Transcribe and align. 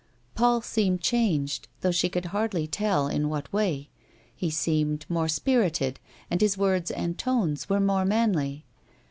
Paul 0.33 0.61
bueuied 0.61 0.99
changed 0.99 1.67
though 1.81 1.91
she 1.91 2.09
could 2.09 2.25
hardly 2.33 2.65
tell 2.65 3.07
in 3.07 3.21
202 3.21 3.27
A 3.27 3.29
WOMAN'S 3.29 3.31
LIFE. 3.31 3.31
what 3.31 3.53
way. 3.55 3.89
He 4.35 4.49
seemed 4.49 5.05
more 5.07 5.27
spirited, 5.27 5.99
and 6.31 6.39
bis 6.39 6.57
words 6.57 6.89
and 6.89 7.19
tones 7.19 7.69
were 7.69 7.79
more 7.79 8.03
manly. 8.03 8.65